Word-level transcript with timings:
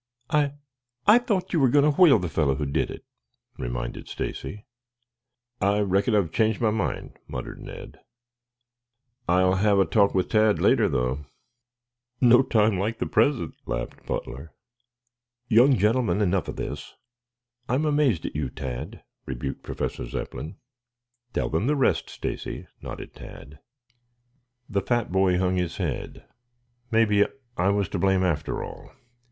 "I 0.31 0.53
I 1.05 1.19
thought 1.19 1.53
you 1.53 1.59
were 1.59 1.69
going 1.69 1.85
to 1.85 1.91
whale 2.01 2.17
the 2.17 2.27
fellow 2.27 2.55
who 2.55 2.65
did 2.65 2.89
it," 2.89 3.05
reminded 3.59 4.07
Stacy. 4.07 4.65
"I 5.61 5.81
reckon 5.81 6.15
I've 6.15 6.31
changed 6.31 6.59
my 6.59 6.71
mind," 6.71 7.19
muttered 7.27 7.61
Ned. 7.61 7.99
"I'll 9.29 9.53
have 9.57 9.77
a 9.77 9.85
talk 9.85 10.15
with 10.15 10.27
Tad 10.29 10.57
later, 10.59 10.89
though." 10.89 11.27
"No 12.19 12.41
time 12.41 12.79
like 12.79 12.97
the 12.97 13.05
present," 13.05 13.53
laughed 13.67 14.03
Butler. 14.07 14.55
"Young 15.47 15.77
gentlemen, 15.77 16.19
enough 16.19 16.47
of 16.47 16.55
this. 16.55 16.95
I 17.69 17.75
am 17.75 17.85
amazed 17.85 18.25
at 18.25 18.35
you, 18.35 18.49
Tad," 18.49 19.03
rebuked 19.27 19.61
Professor 19.61 20.07
Zepplin. 20.07 20.55
"Tell 21.31 21.47
them 21.47 21.67
the 21.67 21.75
rest, 21.75 22.09
Stacy," 22.09 22.65
nodded 22.81 23.13
Tad. 23.13 23.59
The 24.67 24.81
fat 24.81 25.11
boy 25.11 25.37
hung 25.37 25.57
his 25.57 25.77
head. 25.77 26.25
"Maybe 26.89 27.27
I 27.55 27.69
was 27.69 27.87
to 27.89 27.99
blame, 27.99 28.23
after 28.23 28.63
all. 28.63 28.89